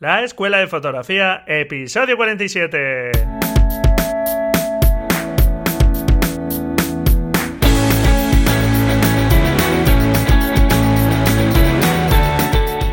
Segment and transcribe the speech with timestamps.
[0.00, 3.10] La Escuela de Fotografía, episodio 47.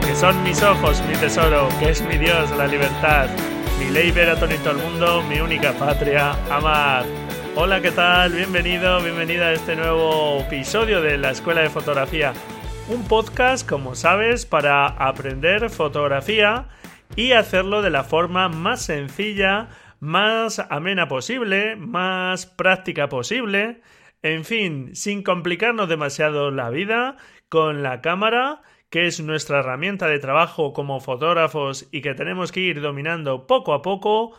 [0.05, 3.29] Que son mis ojos, mi tesoro, que es mi Dios, la libertad,
[3.79, 7.05] mi ley todo el mundo, mi única patria, amar.
[7.55, 8.33] Hola, ¿qué tal?
[8.33, 12.33] Bienvenido, bienvenida a este nuevo episodio de la Escuela de Fotografía.
[12.89, 16.65] Un podcast, como sabes, para aprender fotografía
[17.15, 23.81] y hacerlo de la forma más sencilla, más amena posible, más práctica posible,
[24.21, 27.17] en fin, sin complicarnos demasiado la vida,
[27.49, 32.61] con la cámara, que es nuestra herramienta de trabajo como fotógrafos y que tenemos que
[32.61, 34.37] ir dominando poco a poco,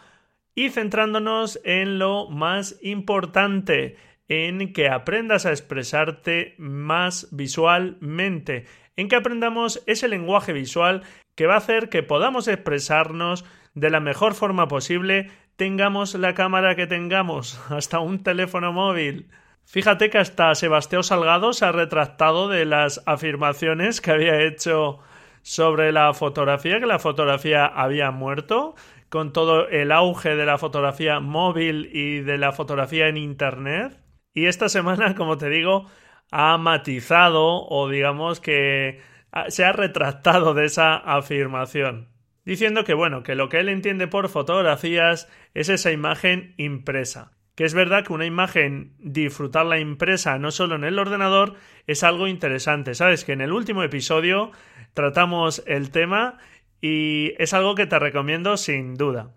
[0.55, 3.97] y centrándonos en lo más importante,
[4.29, 8.67] en que aprendas a expresarte más visualmente,
[8.98, 11.05] en que aprendamos ese lenguaje visual
[11.37, 13.45] que va a hacer que podamos expresarnos
[13.75, 19.31] de la mejor forma posible, tengamos la cámara que tengamos, hasta un teléfono móvil.
[19.64, 24.98] Fíjate que hasta Sebastián Salgado se ha retractado de las afirmaciones que había hecho
[25.42, 28.75] sobre la fotografía, que la fotografía había muerto,
[29.11, 33.97] con todo el auge de la fotografía móvil y de la fotografía en Internet.
[34.34, 35.86] Y esta semana, como te digo,
[36.31, 39.01] ha matizado o digamos que
[39.48, 42.09] se ha retractado de esa afirmación,
[42.45, 47.33] diciendo que bueno, que lo que él entiende por fotografías es esa imagen impresa.
[47.55, 51.55] Que es verdad que una imagen, disfrutarla impresa no solo en el ordenador,
[51.89, 52.95] es algo interesante.
[52.95, 54.53] Sabes que en el último episodio
[54.95, 56.39] tratamos el tema
[56.81, 59.35] y es algo que te recomiendo sin duda.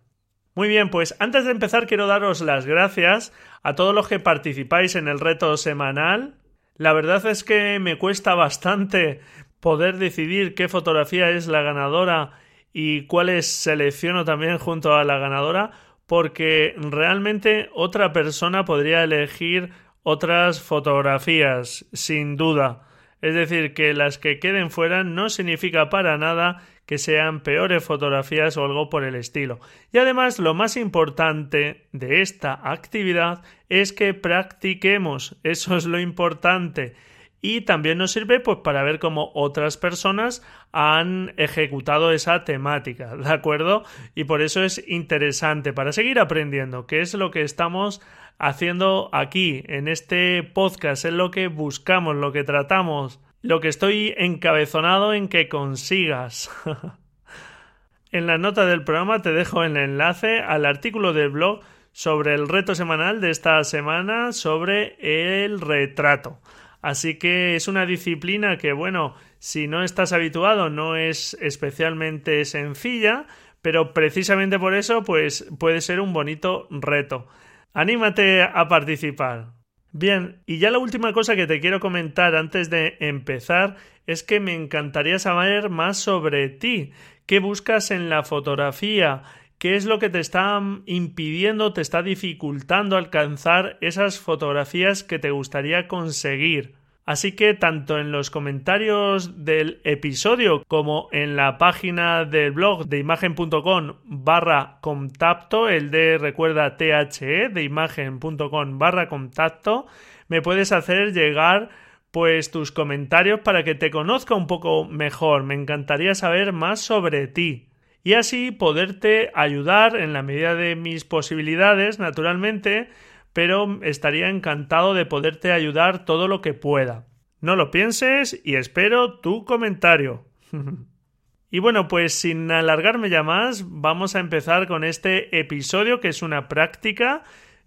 [0.53, 3.33] Muy bien, pues antes de empezar quiero daros las gracias
[3.63, 6.35] a todos los que participáis en el reto semanal.
[6.75, 9.21] La verdad es que me cuesta bastante
[9.59, 12.39] poder decidir qué fotografía es la ganadora
[12.73, 15.71] y cuáles selecciono también junto a la ganadora,
[16.07, 19.71] porque realmente otra persona podría elegir
[20.03, 22.87] otras fotografías, sin duda.
[23.21, 28.57] Es decir, que las que queden fuera no significa para nada que sean peores fotografías
[28.57, 29.59] o algo por el estilo.
[29.93, 35.37] Y además lo más importante de esta actividad es que practiquemos.
[35.43, 36.95] Eso es lo importante.
[37.41, 43.29] Y también nos sirve pues para ver cómo otras personas han ejecutado esa temática, ¿de
[43.29, 43.83] acuerdo?
[44.13, 48.01] Y por eso es interesante para seguir aprendiendo, que es lo que estamos
[48.37, 54.13] haciendo aquí en este podcast, es lo que buscamos, lo que tratamos lo que estoy
[54.17, 56.49] encabezonado en que consigas.
[58.11, 62.47] en la nota del programa te dejo el enlace al artículo del blog sobre el
[62.47, 64.95] reto semanal de esta semana sobre
[65.43, 66.39] el retrato.
[66.81, 73.27] Así que es una disciplina que, bueno, si no estás habituado no es especialmente sencilla,
[73.61, 77.27] pero precisamente por eso, pues puede ser un bonito reto.
[77.73, 79.53] Anímate a participar.
[79.93, 83.75] Bien, y ya la última cosa que te quiero comentar antes de empezar
[84.07, 86.91] es que me encantaría saber más sobre ti.
[87.25, 89.23] ¿Qué buscas en la fotografía?
[89.61, 95.29] ¿Qué es lo que te está impidiendo, te está dificultando alcanzar esas fotografías que te
[95.29, 96.73] gustaría conseguir?
[97.05, 102.97] Así que tanto en los comentarios del episodio como en la página del blog de
[102.97, 109.85] imagen.com barra contacto, el de recuerda THE de imagen.com barra contacto,
[110.27, 111.69] me puedes hacer llegar
[112.09, 115.43] pues tus comentarios para que te conozca un poco mejor.
[115.43, 117.67] Me encantaría saber más sobre ti
[118.03, 122.89] y así poderte ayudar en la medida de mis posibilidades, naturalmente,
[123.33, 127.07] pero estaría encantado de poderte ayudar todo lo que pueda.
[127.39, 130.25] No lo pienses y espero tu comentario.
[131.51, 136.21] y bueno, pues sin alargarme ya más, vamos a empezar con este episodio que es
[136.21, 137.23] una práctica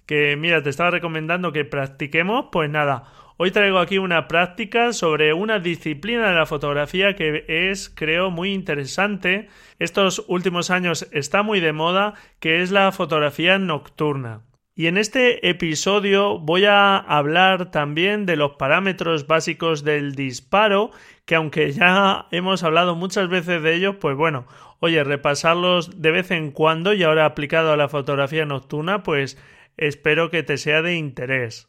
[0.07, 3.05] que, mira, te estaba recomendando que practiquemos, pues nada,
[3.37, 8.53] hoy traigo aquí una práctica sobre una disciplina de la fotografía que es, creo, muy
[8.53, 9.49] interesante.
[9.79, 14.43] Estos últimos años está muy de moda, que es la fotografía nocturna.
[14.77, 20.91] Y en este episodio voy a hablar también de los parámetros básicos del disparo,
[21.27, 24.47] que aunque ya hemos hablado muchas veces de ellos, pues bueno,
[24.81, 29.39] oye, repasarlos de vez en cuando y ahora aplicado a la fotografía nocturna, pues
[29.77, 31.69] espero que te sea de interés.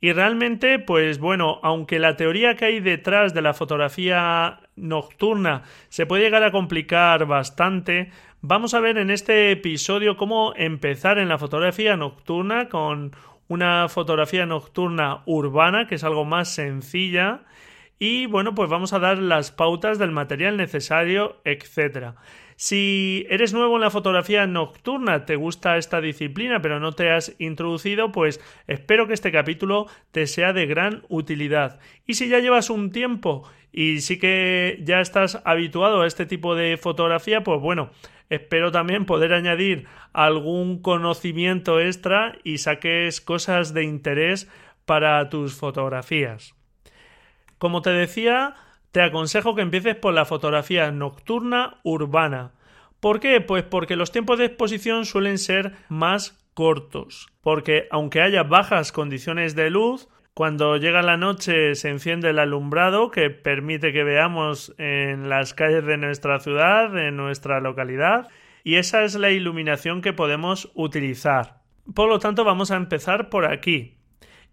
[0.00, 6.04] Y realmente, pues bueno, aunque la teoría que hay detrás de la fotografía nocturna se
[6.04, 8.10] puede llegar a complicar bastante,
[8.48, 13.10] Vamos a ver en este episodio cómo empezar en la fotografía nocturna con
[13.48, 17.40] una fotografía nocturna urbana, que es algo más sencilla,
[17.98, 22.14] y bueno, pues vamos a dar las pautas del material necesario, etc.
[22.56, 27.34] Si eres nuevo en la fotografía nocturna, te gusta esta disciplina, pero no te has
[27.38, 31.78] introducido, pues espero que este capítulo te sea de gran utilidad.
[32.06, 36.54] Y si ya llevas un tiempo y sí que ya estás habituado a este tipo
[36.54, 37.90] de fotografía, pues bueno,
[38.30, 44.48] espero también poder añadir algún conocimiento extra y saques cosas de interés
[44.86, 46.54] para tus fotografías.
[47.58, 48.54] Como te decía,
[48.96, 52.52] te aconsejo que empieces por la fotografía nocturna urbana.
[52.98, 53.42] ¿Por qué?
[53.42, 57.28] Pues porque los tiempos de exposición suelen ser más cortos.
[57.42, 63.10] Porque aunque haya bajas condiciones de luz, cuando llega la noche se enciende el alumbrado
[63.10, 68.28] que permite que veamos en las calles de nuestra ciudad, de nuestra localidad,
[68.64, 71.60] y esa es la iluminación que podemos utilizar.
[71.94, 73.98] Por lo tanto, vamos a empezar por aquí.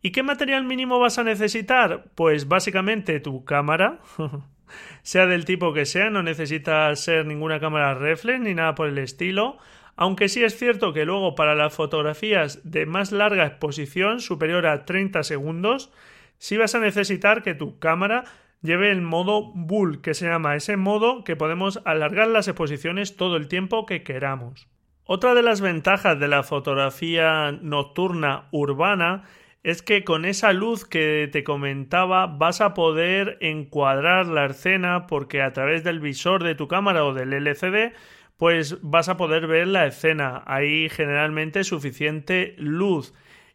[0.06, 2.04] ¿Y qué material mínimo vas a necesitar?
[2.14, 4.02] Pues básicamente tu cámara,
[5.02, 8.98] sea del tipo que sea, no necesita ser ninguna cámara reflex ni nada por el
[8.98, 9.58] estilo,
[9.96, 14.84] aunque sí es cierto que luego para las fotografías de más larga exposición, superior a
[14.84, 15.90] 30 segundos,
[16.38, 18.26] sí vas a necesitar que tu cámara
[18.62, 23.38] lleve el modo bull, que se llama ese modo que podemos alargar las exposiciones todo
[23.38, 24.68] el tiempo que queramos.
[25.06, 29.24] Otra de las ventajas de la fotografía nocturna urbana
[29.64, 35.42] es que con esa luz que te comentaba vas a poder encuadrar la escena porque
[35.42, 37.94] a través del visor de tu cámara o del LCD
[38.38, 40.44] pues vas a poder ver la escena.
[40.46, 43.14] Hay generalmente suficiente luz.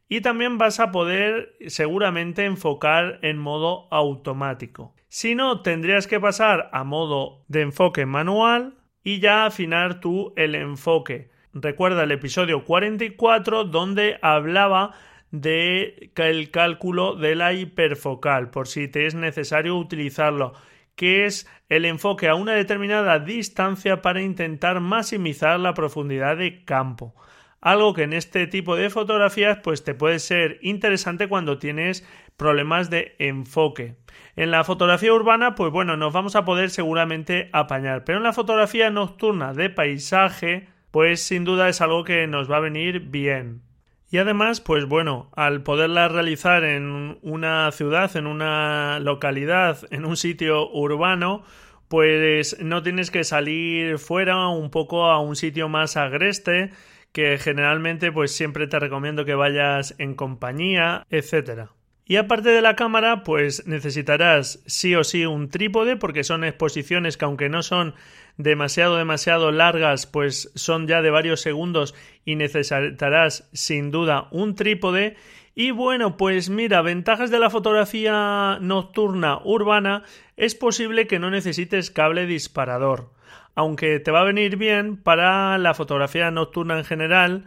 [0.08, 4.94] Y también vas a poder seguramente enfocar en modo automático.
[5.08, 10.54] Si no, tendrías que pasar a modo de enfoque manual y ya afinar tú el
[10.54, 11.31] enfoque.
[11.52, 14.94] Recuerda el episodio 44 donde hablaba
[15.30, 20.52] de el cálculo de la hiperfocal, por si te es necesario utilizarlo,
[20.96, 27.14] que es el enfoque a una determinada distancia para intentar maximizar la profundidad de campo.
[27.60, 32.88] Algo que en este tipo de fotografías pues te puede ser interesante cuando tienes problemas
[32.88, 33.96] de enfoque.
[34.36, 38.32] En la fotografía urbana, pues bueno, nos vamos a poder seguramente apañar, pero en la
[38.32, 43.67] fotografía nocturna de paisaje, pues sin duda es algo que nos va a venir bien.
[44.10, 50.16] Y además, pues bueno, al poderla realizar en una ciudad, en una localidad, en un
[50.16, 51.44] sitio urbano,
[51.88, 56.70] pues no tienes que salir fuera un poco a un sitio más agreste,
[57.12, 61.72] que generalmente pues siempre te recomiendo que vayas en compañía, etcétera.
[62.06, 67.19] Y aparte de la cámara, pues necesitarás sí o sí un trípode, porque son exposiciones
[67.19, 67.94] que aunque no son
[68.38, 71.94] demasiado, demasiado largas, pues son ya de varios segundos
[72.25, 75.17] y necesitarás sin duda un trípode.
[75.55, 80.05] Y bueno, pues mira, ventajas de la fotografía nocturna urbana,
[80.37, 83.11] es posible que no necesites cable disparador,
[83.56, 87.44] aunque te va a venir bien para la fotografía nocturna en general,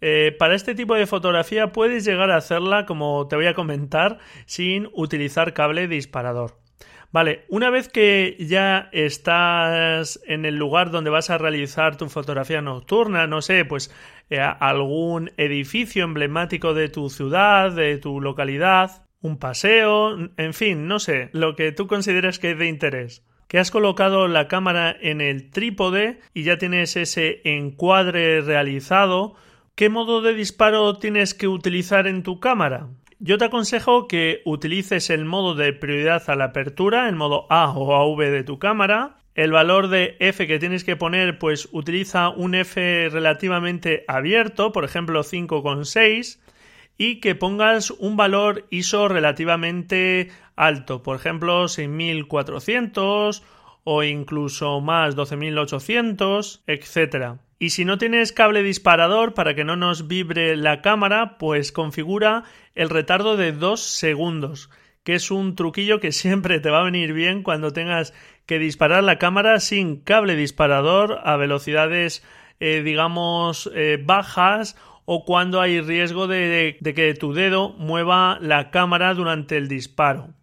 [0.00, 4.18] eh, para este tipo de fotografía puedes llegar a hacerla, como te voy a comentar,
[4.46, 6.61] sin utilizar cable disparador.
[7.12, 12.62] Vale, una vez que ya estás en el lugar donde vas a realizar tu fotografía
[12.62, 13.94] nocturna, no sé, pues
[14.30, 20.98] eh, algún edificio emblemático de tu ciudad, de tu localidad, un paseo, en fin, no
[20.98, 23.22] sé, lo que tú consideres que es de interés.
[23.46, 29.34] Que has colocado la cámara en el trípode y ya tienes ese encuadre realizado,
[29.74, 32.88] ¿qué modo de disparo tienes que utilizar en tu cámara?
[33.24, 37.70] Yo te aconsejo que utilices el modo de prioridad a la apertura, el modo A
[37.70, 39.18] o AV de tu cámara.
[39.36, 44.82] El valor de F que tienes que poner, pues utiliza un F relativamente abierto, por
[44.82, 46.40] ejemplo 5,6,
[46.98, 53.44] y que pongas un valor ISO relativamente alto, por ejemplo 6400
[53.84, 57.36] o incluso más 12800, etc.
[57.62, 62.42] Y si no tienes cable disparador para que no nos vibre la cámara, pues configura
[62.74, 64.68] el retardo de 2 segundos,
[65.04, 68.14] que es un truquillo que siempre te va a venir bien cuando tengas
[68.46, 72.24] que disparar la cámara sin cable disparador a velocidades
[72.58, 78.72] eh, digamos eh, bajas o cuando hay riesgo de, de que tu dedo mueva la
[78.72, 80.34] cámara durante el disparo.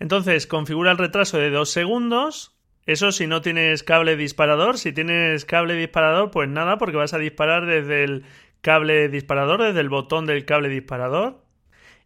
[0.00, 2.57] Entonces configura el retraso de 2 segundos
[2.88, 7.18] eso si no tienes cable disparador, si tienes cable disparador, pues nada, porque vas a
[7.18, 8.24] disparar desde el
[8.62, 11.44] cable disparador, desde el botón del cable disparador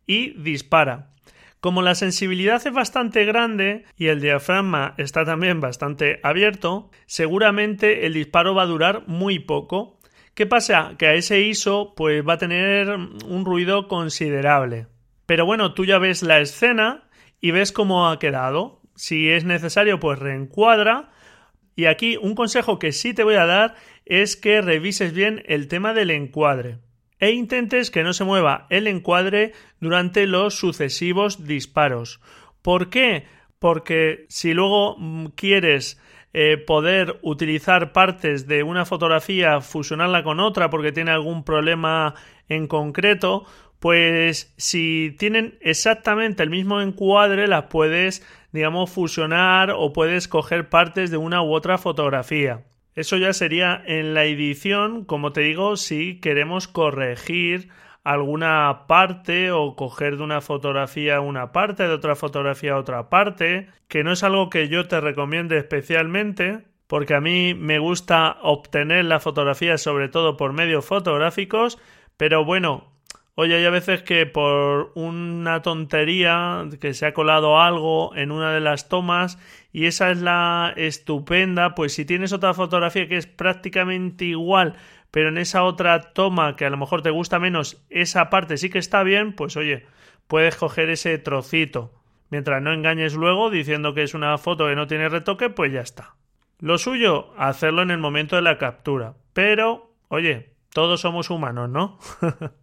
[0.08, 1.12] y dispara.
[1.60, 8.14] Como la sensibilidad es bastante grande y el diafragma está también bastante abierto, seguramente el
[8.14, 10.00] disparo va a durar muy poco.
[10.34, 10.96] ¿Qué pasa?
[10.98, 14.88] Que a ese ISO pues va a tener un ruido considerable.
[15.26, 17.04] Pero bueno, tú ya ves la escena
[17.40, 18.81] y ves cómo ha quedado.
[19.02, 21.10] Si es necesario, pues reencuadra.
[21.74, 23.74] Y aquí un consejo que sí te voy a dar
[24.06, 26.78] es que revises bien el tema del encuadre
[27.18, 32.20] e intentes que no se mueva el encuadre durante los sucesivos disparos.
[32.62, 33.24] ¿Por qué?
[33.58, 36.00] Porque si luego mm, quieres
[36.32, 42.14] eh, poder utilizar partes de una fotografía, fusionarla con otra porque tiene algún problema
[42.48, 43.46] en concreto,
[43.82, 51.10] pues si tienen exactamente el mismo encuadre, las puedes, digamos, fusionar o puedes coger partes
[51.10, 52.64] de una u otra fotografía.
[52.94, 57.70] Eso ya sería en la edición, como te digo, si queremos corregir
[58.04, 64.04] alguna parte o coger de una fotografía una parte, de otra fotografía otra parte, que
[64.04, 69.20] no es algo que yo te recomiende especialmente, porque a mí me gusta obtener la
[69.20, 71.78] fotografía sobre todo por medios fotográficos,
[72.18, 72.91] pero bueno,
[73.34, 78.52] Oye, hay a veces que por una tontería que se ha colado algo en una
[78.52, 79.38] de las tomas
[79.72, 84.74] y esa es la estupenda, pues si tienes otra fotografía que es prácticamente igual,
[85.10, 88.68] pero en esa otra toma que a lo mejor te gusta menos, esa parte sí
[88.68, 89.86] que está bien, pues oye,
[90.26, 91.90] puedes coger ese trocito.
[92.28, 95.80] Mientras no engañes luego diciendo que es una foto que no tiene retoque, pues ya
[95.80, 96.16] está.
[96.60, 99.14] Lo suyo, hacerlo en el momento de la captura.
[99.32, 101.98] Pero, oye, todos somos humanos, ¿no?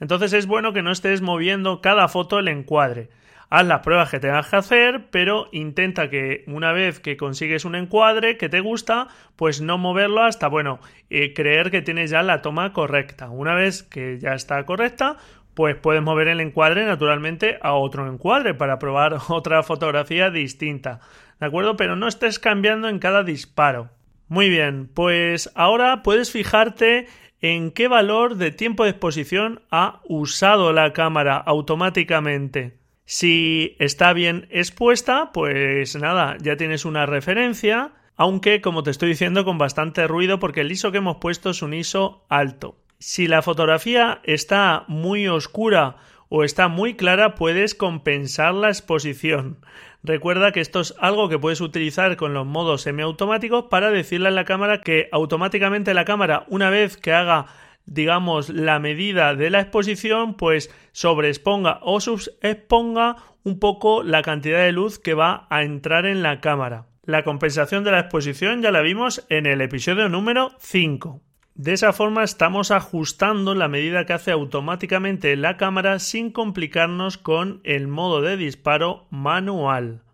[0.00, 3.10] Entonces es bueno que no estés moviendo cada foto el encuadre
[3.50, 7.74] haz las pruebas que tengas que hacer, pero intenta que una vez que consigues un
[7.74, 12.42] encuadre que te gusta, pues no moverlo hasta, bueno, eh, creer que tienes ya la
[12.42, 13.30] toma correcta.
[13.30, 15.16] Una vez que ya está correcta,
[15.54, 21.00] pues puedes mover el encuadre naturalmente a otro encuadre para probar otra fotografía distinta.
[21.40, 21.76] ¿De acuerdo?
[21.76, 23.90] Pero no estés cambiando en cada disparo.
[24.28, 27.06] Muy bien, pues ahora puedes fijarte
[27.40, 32.78] en qué valor de tiempo de exposición ha usado la cámara automáticamente.
[33.04, 39.44] Si está bien expuesta, pues nada, ya tienes una referencia, aunque como te estoy diciendo
[39.44, 42.76] con bastante ruido porque el ISO que hemos puesto es un ISO alto.
[42.98, 45.96] Si la fotografía está muy oscura
[46.28, 49.58] o está muy clara, puedes compensar la exposición.
[50.02, 54.32] Recuerda que esto es algo que puedes utilizar con los modos semiautomáticos para decirle a
[54.32, 57.46] la cámara que automáticamente la cámara, una vez que haga
[57.88, 64.72] digamos, la medida de la exposición, pues sobreexponga o subexponga un poco la cantidad de
[64.72, 66.86] luz que va a entrar en la cámara.
[67.04, 71.22] La compensación de la exposición ya la vimos en el episodio número 5.
[71.58, 77.60] De esa forma estamos ajustando la medida que hace automáticamente la cámara sin complicarnos con
[77.64, 80.04] el modo de disparo manual.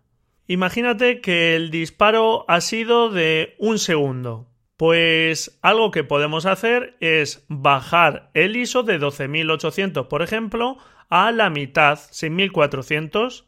[0.47, 4.47] Imagínate que el disparo ha sido de un segundo.
[4.75, 10.79] Pues algo que podemos hacer es bajar el ISO de 12800, por ejemplo,
[11.11, 13.45] a la mitad, 6400.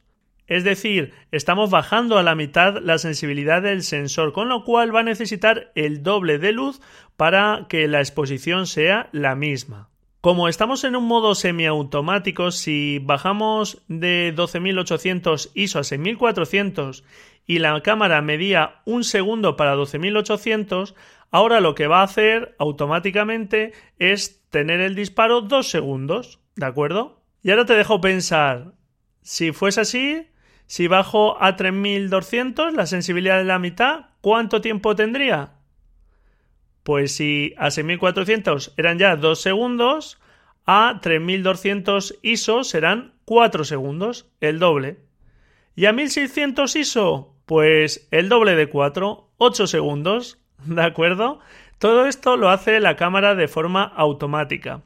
[0.48, 5.02] Es decir, estamos bajando a la mitad la sensibilidad del sensor, con lo cual va
[5.02, 6.82] a necesitar el doble de luz
[7.18, 9.90] para que la exposición sea la misma.
[10.22, 17.04] Como estamos en un modo semiautomático, si bajamos de 12.800 ISO a 6.400
[17.46, 20.96] y la cámara medía un segundo para 12.800,
[21.30, 27.22] ahora lo que va a hacer automáticamente es tener el disparo dos segundos, ¿de acuerdo?
[27.44, 28.74] Y ahora te dejo pensar,
[29.22, 30.28] si fuese así,
[30.68, 35.54] si bajo a 3200, la sensibilidad de la mitad, ¿cuánto tiempo tendría?
[36.84, 40.20] Pues si a 6400 eran ya 2 segundos,
[40.66, 45.00] a 3200 ISO serán 4 segundos, el doble.
[45.76, 47.34] ¿Y a 1600 ISO?
[47.46, 51.40] Pues el doble de 4, 8 segundos, ¿de acuerdo?
[51.80, 54.82] Todo esto lo hace la cámara de forma automática.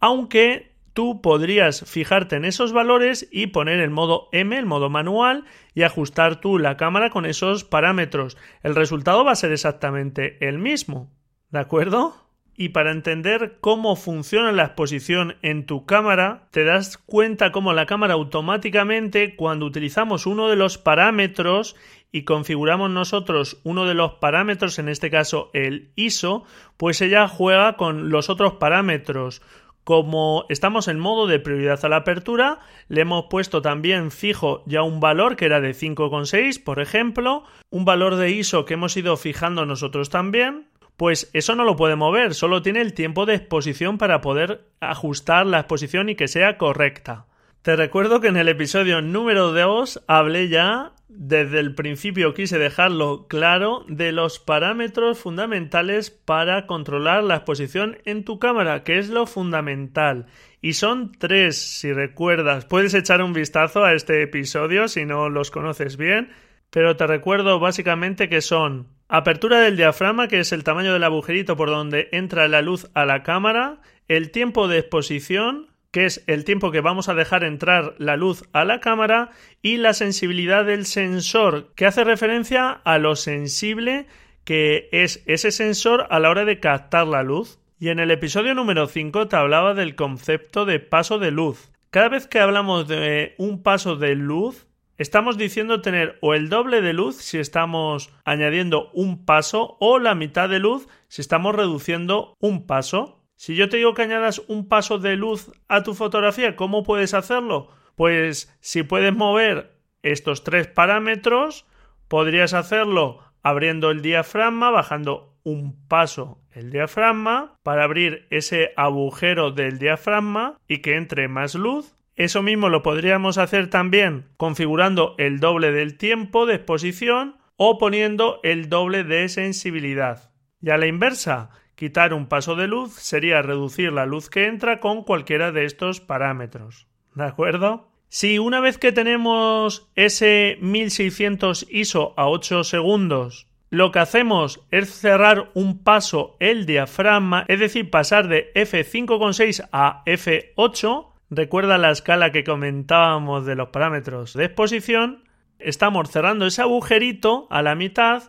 [0.00, 5.44] Aunque tú podrías fijarte en esos valores y poner el modo M, el modo manual,
[5.74, 8.36] y ajustar tú la cámara con esos parámetros.
[8.62, 11.10] El resultado va a ser exactamente el mismo.
[11.50, 12.16] ¿De acuerdo?
[12.54, 17.86] Y para entender cómo funciona la exposición en tu cámara, te das cuenta cómo la
[17.86, 21.76] cámara automáticamente, cuando utilizamos uno de los parámetros
[22.12, 26.44] y configuramos nosotros uno de los parámetros, en este caso el ISO,
[26.76, 29.40] pues ella juega con los otros parámetros.
[29.84, 34.82] Como estamos en modo de prioridad a la apertura, le hemos puesto también fijo ya
[34.82, 39.16] un valor que era de 5,6, por ejemplo, un valor de ISO que hemos ido
[39.16, 43.98] fijando nosotros también, pues eso no lo puede mover, solo tiene el tiempo de exposición
[43.98, 47.26] para poder ajustar la exposición y que sea correcta.
[47.62, 53.28] Te recuerdo que en el episodio número 2 hablé ya, desde el principio quise dejarlo
[53.28, 59.26] claro, de los parámetros fundamentales para controlar la exposición en tu cámara, que es lo
[59.26, 60.26] fundamental.
[60.60, 62.64] Y son tres, si recuerdas.
[62.64, 66.30] Puedes echar un vistazo a este episodio si no los conoces bien,
[66.70, 71.56] pero te recuerdo básicamente que son apertura del diafragma, que es el tamaño del agujerito
[71.56, 76.44] por donde entra la luz a la cámara, el tiempo de exposición, que es el
[76.44, 79.30] tiempo que vamos a dejar entrar la luz a la cámara,
[79.62, 84.06] y la sensibilidad del sensor, que hace referencia a lo sensible
[84.44, 87.60] que es ese sensor a la hora de captar la luz.
[87.78, 91.72] Y en el episodio número 5 te hablaba del concepto de paso de luz.
[91.90, 94.66] Cada vez que hablamos de un paso de luz,
[94.98, 100.14] estamos diciendo tener o el doble de luz si estamos añadiendo un paso o la
[100.14, 103.21] mitad de luz si estamos reduciendo un paso.
[103.42, 107.12] Si yo te digo que añadas un paso de luz a tu fotografía, ¿cómo puedes
[107.12, 107.70] hacerlo?
[107.96, 111.66] Pues si puedes mover estos tres parámetros,
[112.06, 119.80] podrías hacerlo abriendo el diafragma, bajando un paso el diafragma para abrir ese agujero del
[119.80, 121.96] diafragma y que entre más luz.
[122.14, 128.38] Eso mismo lo podríamos hacer también configurando el doble del tiempo de exposición o poniendo
[128.44, 130.30] el doble de sensibilidad.
[130.60, 134.80] Y a la inversa, Quitar un paso de luz sería reducir la luz que entra
[134.80, 136.86] con cualquiera de estos parámetros.
[137.14, 137.88] ¿De acuerdo?
[138.08, 144.90] Si una vez que tenemos ese 1600 ISO a 8 segundos, lo que hacemos es
[144.92, 152.32] cerrar un paso el diafragma, es decir, pasar de F5,6 a F8, recuerda la escala
[152.32, 155.24] que comentábamos de los parámetros de exposición,
[155.58, 158.24] estamos cerrando ese agujerito a la mitad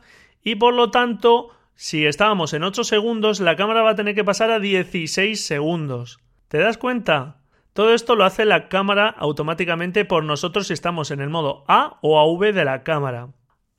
[0.45, 4.23] y por lo tanto si estábamos en 8 segundos, la cámara va a tener que
[4.23, 6.19] pasar a 16 segundos.
[6.47, 7.37] ¿Te das cuenta?
[7.73, 11.97] Todo esto lo hace la cámara automáticamente por nosotros si estamos en el modo A
[12.01, 13.29] o AV de la cámara.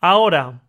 [0.01, 0.63] Ahora,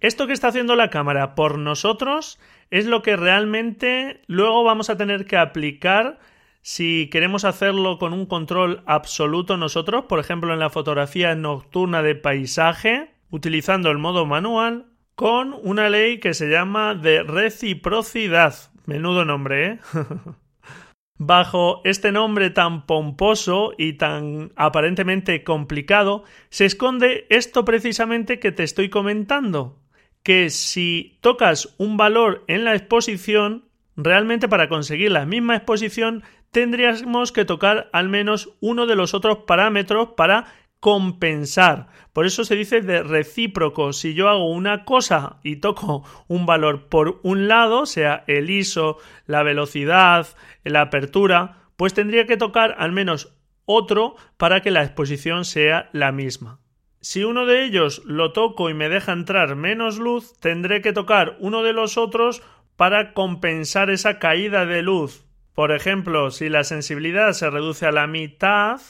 [0.00, 2.38] esto que está haciendo la cámara por nosotros
[2.70, 6.18] es lo que realmente luego vamos a tener que aplicar
[6.62, 12.14] si queremos hacerlo con un control absoluto nosotros, por ejemplo en la fotografía nocturna de
[12.14, 14.89] paisaje, utilizando el modo manual
[15.20, 18.54] con una ley que se llama de reciprocidad.
[18.86, 19.78] Menudo nombre, ¿eh?
[21.18, 28.62] Bajo este nombre tan pomposo y tan aparentemente complicado, se esconde esto precisamente que te
[28.62, 29.78] estoy comentando,
[30.22, 37.30] que si tocas un valor en la exposición, realmente para conseguir la misma exposición tendríamos
[37.30, 40.46] que tocar al menos uno de los otros parámetros para
[40.80, 41.88] compensar.
[42.12, 43.92] Por eso se dice de recíproco.
[43.92, 48.98] Si yo hago una cosa y toco un valor por un lado, sea el ISO,
[49.26, 50.26] la velocidad,
[50.64, 53.34] la apertura, pues tendría que tocar al menos
[53.66, 56.60] otro para que la exposición sea la misma.
[57.02, 61.36] Si uno de ellos lo toco y me deja entrar menos luz, tendré que tocar
[61.40, 62.42] uno de los otros
[62.76, 65.24] para compensar esa caída de luz.
[65.54, 68.80] Por ejemplo, si la sensibilidad se reduce a la mitad,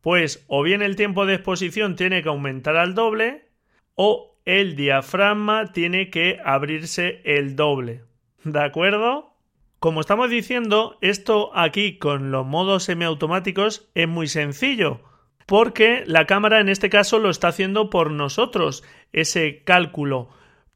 [0.00, 3.48] pues o bien el tiempo de exposición tiene que aumentar al doble
[3.94, 8.04] o el diafragma tiene que abrirse el doble.
[8.44, 9.34] ¿De acuerdo?
[9.78, 15.02] Como estamos diciendo, esto aquí con los modos semiautomáticos es muy sencillo,
[15.46, 18.82] porque la cámara en este caso lo está haciendo por nosotros,
[19.12, 20.30] ese cálculo.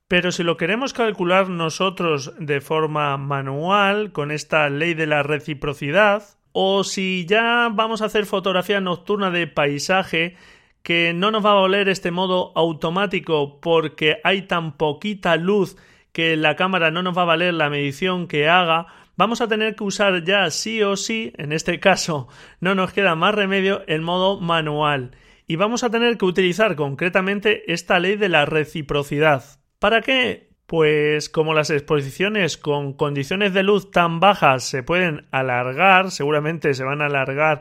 [0.06, 6.22] Pero si lo queremos calcular nosotros de forma manual, con esta ley de la reciprocidad,
[6.52, 10.36] o si ya vamos a hacer fotografía nocturna de paisaje,
[10.82, 15.76] que no nos va a valer este modo automático porque hay tan poquita luz
[16.12, 18.86] que la cámara no nos va a valer la medición que haga,
[19.16, 22.28] vamos a tener que usar ya sí o sí, en este caso
[22.60, 25.16] no nos queda más remedio, el modo manual.
[25.46, 29.42] Y vamos a tener que utilizar concretamente esta ley de la reciprocidad.
[29.78, 30.51] ¿Para qué?
[30.72, 36.82] Pues como las exposiciones con condiciones de luz tan bajas se pueden alargar, seguramente se
[36.82, 37.61] van a alargar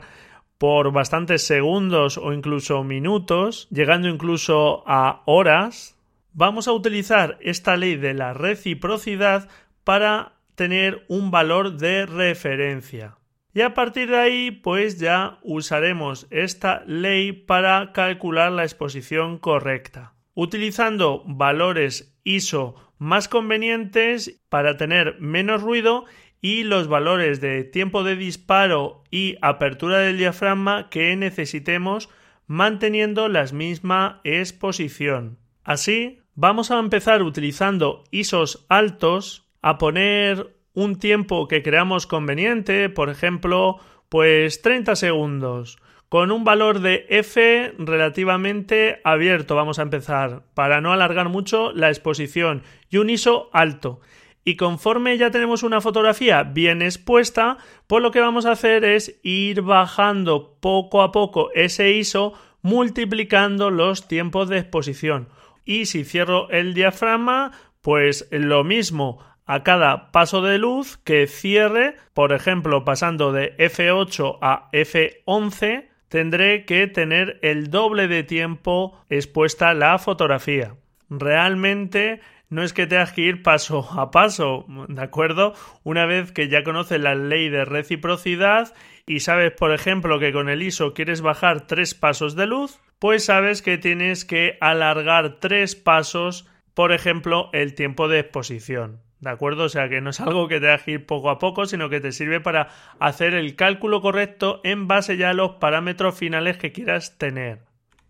[0.56, 5.94] por bastantes segundos o incluso minutos, llegando incluso a horas,
[6.32, 9.46] vamos a utilizar esta ley de la reciprocidad
[9.84, 13.18] para tener un valor de referencia.
[13.52, 20.14] Y a partir de ahí, pues ya usaremos esta ley para calcular la exposición correcta.
[20.32, 26.04] Utilizando valores ISO más convenientes para tener menos ruido
[26.40, 32.08] y los valores de tiempo de disparo y apertura del diafragma que necesitemos
[32.46, 35.38] manteniendo la misma exposición.
[35.64, 43.10] Así, vamos a empezar utilizando ISOs altos a poner un tiempo que creamos conveniente, por
[43.10, 45.78] ejemplo, pues 30 segundos,
[46.12, 51.88] con un valor de f relativamente abierto, vamos a empezar, para no alargar mucho la
[51.88, 54.02] exposición, y un ISO alto.
[54.44, 59.20] Y conforme ya tenemos una fotografía bien expuesta, pues lo que vamos a hacer es
[59.22, 65.30] ir bajando poco a poco ese ISO multiplicando los tiempos de exposición.
[65.64, 71.96] Y si cierro el diafragma, pues lo mismo a cada paso de luz que cierre,
[72.12, 79.72] por ejemplo, pasando de F8 a F11, tendré que tener el doble de tiempo expuesta
[79.72, 80.74] la fotografía.
[81.08, 82.20] Realmente
[82.50, 85.54] no es que tengas que ir paso a paso, ¿de acuerdo?
[85.84, 88.74] Una vez que ya conoces la ley de reciprocidad
[89.06, 93.24] y sabes, por ejemplo, que con el ISO quieres bajar tres pasos de luz, pues
[93.24, 99.00] sabes que tienes que alargar tres pasos, por ejemplo, el tiempo de exposición.
[99.22, 99.64] ¿De acuerdo?
[99.64, 102.00] O sea que no es algo que tengas que ir poco a poco, sino que
[102.00, 106.72] te sirve para hacer el cálculo correcto en base ya a los parámetros finales que
[106.72, 107.60] quieras tener.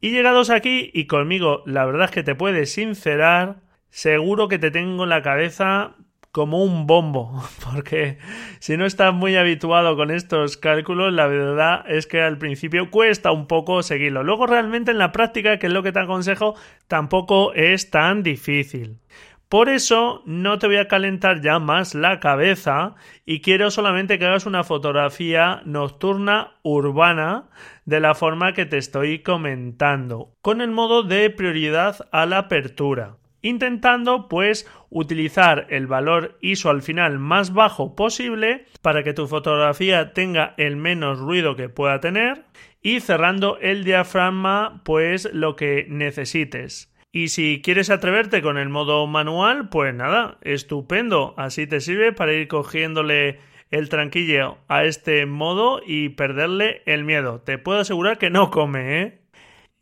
[0.01, 3.57] Y llegados aquí, y conmigo la verdad es que te puedes sincerar,
[3.91, 5.97] seguro que te tengo en la cabeza
[6.31, 8.17] como un bombo, porque
[8.59, 13.33] si no estás muy habituado con estos cálculos, la verdad es que al principio cuesta
[13.33, 14.23] un poco seguirlo.
[14.23, 16.55] Luego realmente en la práctica, que es lo que te aconsejo,
[16.89, 18.97] tampoco es tan difícil.
[19.53, 22.95] Por eso no te voy a calentar ya más la cabeza
[23.27, 27.51] y quiero solamente que hagas una fotografía nocturna urbana
[27.85, 33.19] de la forma que te estoy comentando, con el modo de prioridad a la apertura
[33.43, 40.15] intentando pues utilizar el valor ISO al final más bajo posible para que tu fotografía
[40.15, 42.45] tenga el menos ruido que pueda tener
[42.81, 46.92] y cerrando el diafragma pues lo que necesites.
[47.15, 52.33] Y si quieres atreverte con el modo manual, pues nada, estupendo, así te sirve para
[52.33, 53.39] ir cogiéndole
[53.71, 57.41] el tranquillo a este modo y perderle el miedo.
[57.41, 59.19] Te puedo asegurar que no come, ¿eh?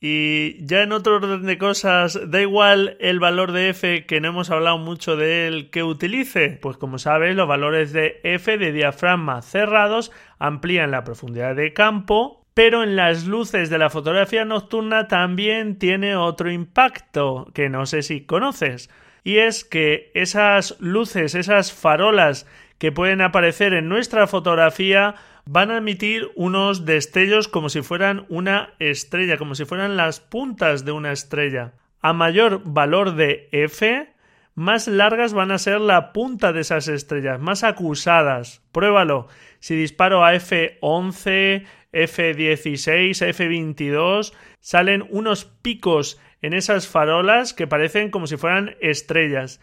[0.01, 4.29] Y ya en otro orden de cosas, da igual el valor de f que no
[4.29, 6.59] hemos hablado mucho de él que utilice.
[6.61, 12.40] Pues como sabes, los valores de f de diafragma cerrados amplían la profundidad de campo,
[12.55, 18.03] pero en las luces de la fotografía nocturna también tiene otro impacto que no sé
[18.03, 18.91] si conoces.
[19.23, 22.47] Y es que esas luces, esas farolas
[22.79, 28.75] que pueden aparecer en nuestra fotografía van a emitir unos destellos como si fueran una
[28.79, 31.75] estrella, como si fueran las puntas de una estrella.
[32.01, 34.15] A mayor valor de F,
[34.55, 38.63] más largas van a ser la punta de esas estrellas, más acusadas.
[38.73, 39.29] Pruébalo.
[39.59, 48.27] Si disparo a F11, F16, F22, salen unos picos en esas farolas que parecen como
[48.27, 49.61] si fueran estrellas.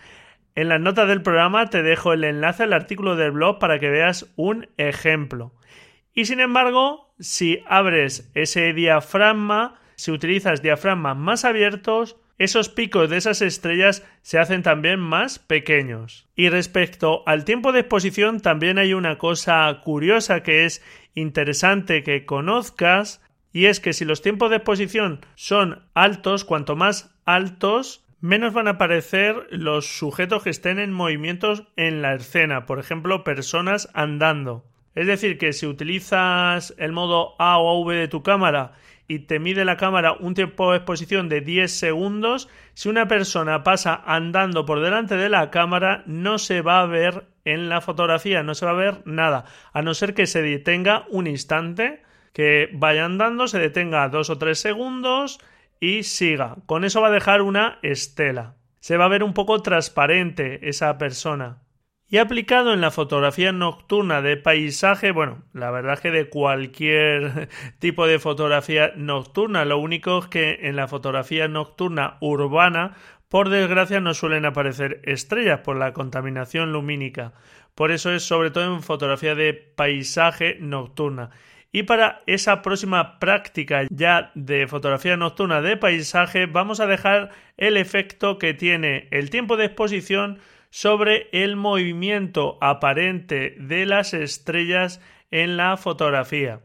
[0.55, 3.89] En las notas del programa te dejo el enlace al artículo del blog para que
[3.89, 5.53] veas un ejemplo.
[6.13, 13.17] Y sin embargo, si abres ese diafragma, si utilizas diafragmas más abiertos, esos picos de
[13.17, 16.27] esas estrellas se hacen también más pequeños.
[16.35, 20.83] Y respecto al tiempo de exposición, también hay una cosa curiosa que es
[21.15, 23.21] interesante que conozcas,
[23.51, 28.67] y es que si los tiempos de exposición son altos, cuanto más altos, menos van
[28.67, 34.65] a aparecer los sujetos que estén en movimientos en la escena, por ejemplo, personas andando.
[34.95, 38.73] Es decir, que si utilizas el modo A o V de tu cámara
[39.07, 43.63] y te mide la cámara un tiempo de exposición de 10 segundos, si una persona
[43.63, 48.43] pasa andando por delante de la cámara no se va a ver en la fotografía,
[48.43, 52.69] no se va a ver nada, a no ser que se detenga un instante, que
[52.73, 55.39] vaya andando, se detenga dos o tres segundos
[55.79, 56.57] y siga.
[56.65, 58.55] Con eso va a dejar una estela.
[58.79, 61.59] Se va a ver un poco transparente esa persona.
[62.09, 67.49] Y aplicado en la fotografía nocturna de paisaje, bueno, la verdad es que de cualquier
[67.79, 72.95] tipo de fotografía nocturna, lo único es que en la fotografía nocturna urbana,
[73.27, 77.33] por desgracia, no suelen aparecer estrellas por la contaminación lumínica.
[77.75, 81.31] Por eso es sobre todo en fotografía de paisaje nocturna.
[81.73, 87.75] Y para esa próxima práctica ya de fotografía nocturna de paisaje, vamos a dejar el
[87.75, 90.39] efecto que tiene el tiempo de exposición
[90.77, 96.61] sobre el movimiento aparente de las estrellas en la fotografía.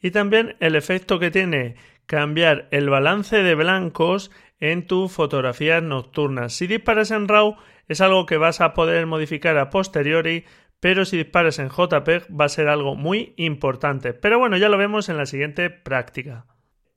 [0.00, 6.48] Y también el efecto que tiene cambiar el balance de blancos en tu fotografía nocturna.
[6.48, 7.54] Si disparas en RAW
[7.86, 10.46] es algo que vas a poder modificar a posteriori,
[10.80, 14.14] pero si disparas en JPEG va a ser algo muy importante.
[14.14, 16.46] Pero bueno, ya lo vemos en la siguiente práctica.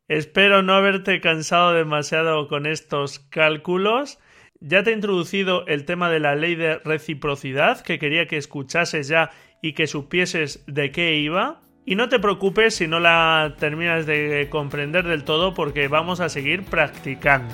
[0.07, 4.17] Espero no haberte cansado demasiado con estos cálculos.
[4.59, 9.07] Ya te he introducido el tema de la ley de reciprocidad, que quería que escuchases
[9.07, 11.61] ya y que supieses de qué iba.
[11.85, 16.29] Y no te preocupes si no la terminas de comprender del todo porque vamos a
[16.29, 17.53] seguir practicando.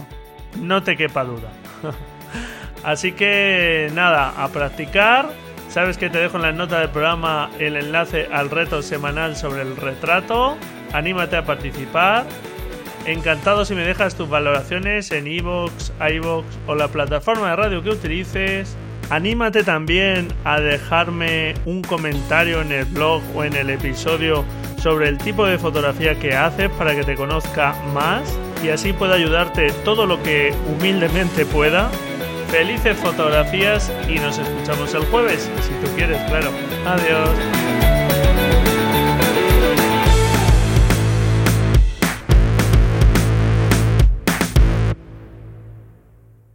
[0.59, 1.51] No te quepa duda.
[2.83, 5.29] Así que nada, a practicar.
[5.69, 9.61] Sabes que te dejo en la nota del programa el enlace al reto semanal sobre
[9.61, 10.57] el retrato.
[10.93, 12.25] Anímate a participar.
[13.05, 17.89] Encantado si me dejas tus valoraciones en iVoox, iVoox o la plataforma de radio que
[17.89, 18.77] utilices.
[19.09, 24.45] Anímate también a dejarme un comentario en el blog o en el episodio
[24.77, 29.15] sobre el tipo de fotografía que haces para que te conozca más y así pueda
[29.15, 31.89] ayudarte todo lo que humildemente pueda.
[32.49, 36.51] Felices fotografías y nos escuchamos el jueves, si tú quieres, claro.
[36.85, 37.62] Adiós.